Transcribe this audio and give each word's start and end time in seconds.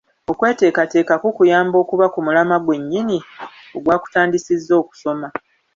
Okweteekateeka 0.31 1.13
kukuyamba 1.23 1.75
okuba 1.83 2.05
ku 2.13 2.19
mulamwa 2.25 2.57
gwennyini 2.65 3.17
ogwakutandisizza 3.75 4.73
okusoma. 4.81 5.27